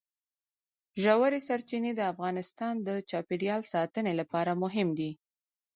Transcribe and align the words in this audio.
ژورې 1.03 1.39
سرچینې 1.47 1.91
د 1.95 2.01
افغانستان 2.13 2.73
د 2.87 2.89
چاپیریال 3.09 3.61
ساتنې 3.73 4.13
لپاره 4.19 4.51
مهم 4.63 4.87
دي. 4.99 5.11